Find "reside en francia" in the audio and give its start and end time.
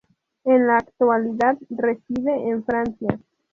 1.69-3.19